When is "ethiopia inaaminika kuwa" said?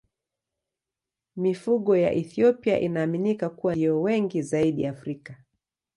2.13-3.73